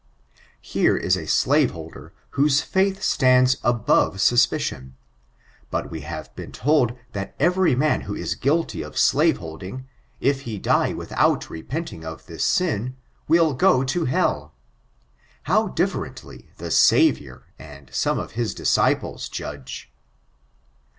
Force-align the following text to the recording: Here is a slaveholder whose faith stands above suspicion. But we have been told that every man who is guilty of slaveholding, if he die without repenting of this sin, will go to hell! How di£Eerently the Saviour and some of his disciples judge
Here 0.63 0.97
is 0.97 1.15
a 1.15 1.27
slaveholder 1.27 2.11
whose 2.31 2.61
faith 2.61 3.03
stands 3.03 3.57
above 3.63 4.19
suspicion. 4.19 4.95
But 5.69 5.91
we 5.91 6.01
have 6.01 6.35
been 6.35 6.51
told 6.51 6.97
that 7.11 7.35
every 7.39 7.75
man 7.75 8.01
who 8.01 8.15
is 8.15 8.33
guilty 8.33 8.81
of 8.81 8.97
slaveholding, 8.97 9.85
if 10.19 10.41
he 10.41 10.57
die 10.57 10.91
without 10.93 11.51
repenting 11.51 12.03
of 12.03 12.25
this 12.25 12.43
sin, 12.43 12.95
will 13.27 13.53
go 13.53 13.83
to 13.83 14.05
hell! 14.05 14.55
How 15.43 15.67
di£Eerently 15.67 16.47
the 16.57 16.71
Saviour 16.71 17.43
and 17.59 17.93
some 17.93 18.17
of 18.17 18.31
his 18.31 18.55
disciples 18.55 19.29
judge 19.29 19.93